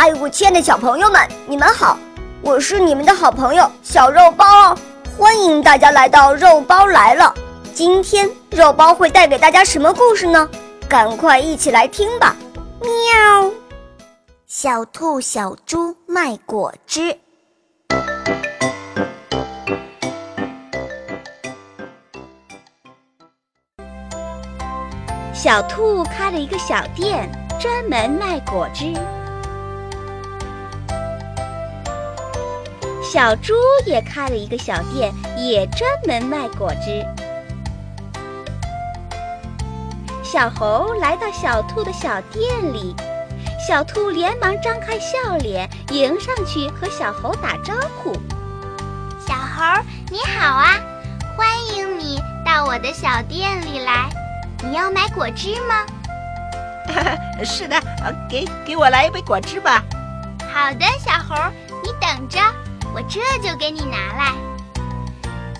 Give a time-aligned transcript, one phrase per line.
[0.00, 1.98] 嗨，我亲爱的小朋友们，你们好！
[2.40, 4.78] 我是你们的好朋友小肉包哦，
[5.18, 7.34] 欢迎大家来到肉包来了。
[7.74, 10.48] 今天肉包会带给大家什么故事呢？
[10.88, 12.36] 赶快一起来听吧！
[12.80, 13.50] 喵。
[14.46, 17.18] 小兔、小猪卖果汁。
[25.34, 27.28] 小兔开了一个小店，
[27.58, 28.94] 专门卖果汁。
[33.10, 33.54] 小猪
[33.86, 37.02] 也开了一个小店，也专门卖果汁。
[40.22, 42.94] 小猴来到小兔的小店里，
[43.66, 48.12] 小兔连忙张开笑脸迎上去和小猴打招呼
[49.26, 50.74] ：“小猴，你好啊，
[51.34, 54.10] 欢迎你到我的小店里来。
[54.62, 55.86] 你要买果汁吗
[57.42, 57.80] ？”“是的，
[58.28, 59.82] 给给我来一杯果汁吧。
[60.52, 61.34] ”“好的，小猴，
[61.82, 62.38] 你等着。”
[62.94, 64.34] 我这就给你拿来，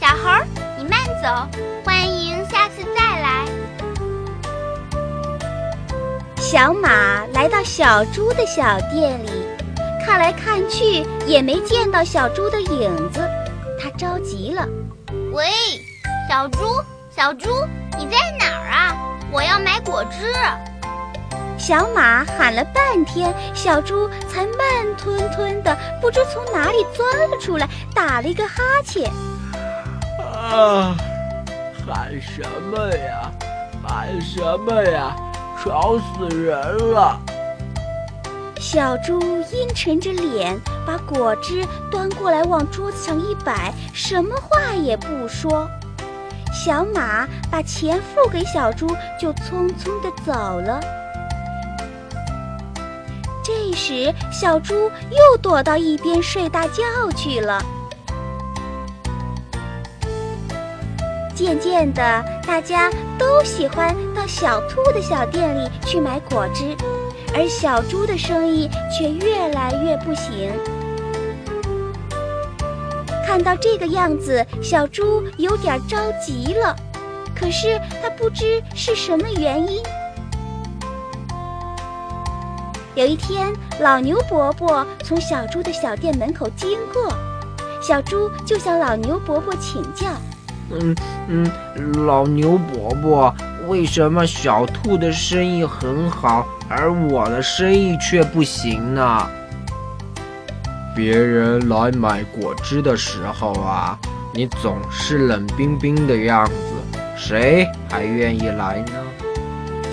[0.00, 0.44] 小猴，
[0.78, 1.48] 你慢走，
[1.84, 3.46] 欢迎下次再来。
[6.38, 9.30] 小马来到小猪的小店里，
[10.06, 13.28] 看来看去也没见到小猪的影子，
[13.82, 14.68] 它着急了。
[15.32, 15.46] 喂，
[16.28, 16.58] 小猪，
[17.10, 17.48] 小猪，
[17.98, 18.96] 你在哪儿啊？
[19.32, 20.32] 我要买果汁。
[21.58, 29.10] 小马喊了半天，小猪才慢吞吞的，不知从哪里钻了出来，打了一个哈欠。
[30.20, 30.96] 啊，
[31.86, 33.30] 喊什么呀？
[33.82, 35.16] 喊什么呀？
[35.62, 37.18] 吵死人了！
[38.60, 39.18] 小猪
[39.50, 45.68] 阴沉着脸，把果汁端过来，往桌子上一摆，什么话也不说。
[46.52, 48.86] 小马把钱付给小猪，
[49.18, 50.80] 就匆匆的走了。
[53.74, 56.82] 时，小猪又躲到一边睡大觉
[57.16, 57.62] 去了。
[61.34, 66.76] 渐渐的，大家都喜欢到小兔的小店里去买果汁，
[67.34, 70.52] 而小猪的生意却越来越不行。
[73.26, 76.76] 看到这个样子，小猪有点着急了，
[77.34, 79.82] 可是他不知是什么原因。
[82.94, 87.12] 有一天，老牛伯伯从小猪的小店门口经过，
[87.82, 90.06] 小猪就向老牛伯伯请教
[90.70, 90.94] ：“嗯
[91.28, 93.34] 嗯，老牛伯伯，
[93.66, 99.28] 为什么小兔的生意很好，而我的生意却不行呢？
[100.94, 103.98] 别人来买果汁的时候啊，
[104.32, 108.92] 你总是冷冰冰的样子，谁还愿意来呢？”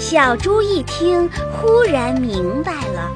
[0.01, 3.11] 小猪一听，忽然明白了。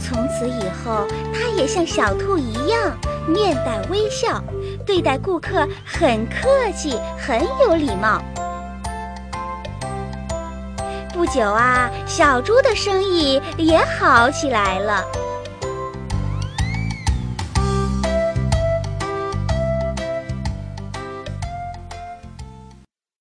[0.00, 4.42] 从此以后，他也像小兔一样，面带微笑，
[4.84, 8.20] 对待顾客很客气，很有礼貌。
[11.12, 15.04] 不久啊，小猪的生意也好起来了。